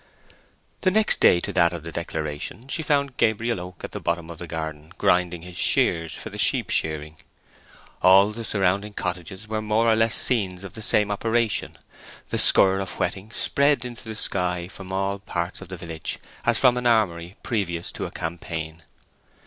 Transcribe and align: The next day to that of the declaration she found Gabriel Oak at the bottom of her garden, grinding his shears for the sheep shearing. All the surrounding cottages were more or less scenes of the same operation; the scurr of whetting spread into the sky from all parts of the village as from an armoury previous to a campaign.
The 0.81 0.89
next 0.89 1.19
day 1.19 1.39
to 1.41 1.53
that 1.53 1.71
of 1.73 1.83
the 1.83 1.91
declaration 1.91 2.67
she 2.67 2.81
found 2.81 3.17
Gabriel 3.17 3.59
Oak 3.59 3.83
at 3.83 3.91
the 3.91 3.99
bottom 3.99 4.31
of 4.31 4.39
her 4.39 4.47
garden, 4.47 4.91
grinding 4.97 5.43
his 5.43 5.57
shears 5.57 6.15
for 6.15 6.31
the 6.31 6.39
sheep 6.39 6.71
shearing. 6.71 7.17
All 8.01 8.31
the 8.31 8.43
surrounding 8.43 8.93
cottages 8.93 9.47
were 9.47 9.61
more 9.61 9.85
or 9.85 9.95
less 9.95 10.15
scenes 10.15 10.63
of 10.63 10.73
the 10.73 10.81
same 10.81 11.11
operation; 11.11 11.77
the 12.29 12.39
scurr 12.39 12.79
of 12.79 12.93
whetting 12.97 13.29
spread 13.31 13.85
into 13.85 14.09
the 14.09 14.15
sky 14.15 14.67
from 14.67 14.91
all 14.91 15.19
parts 15.19 15.61
of 15.61 15.67
the 15.69 15.77
village 15.77 16.17
as 16.47 16.57
from 16.57 16.77
an 16.77 16.87
armoury 16.87 17.35
previous 17.43 17.91
to 17.91 18.05
a 18.07 18.11
campaign. 18.11 18.81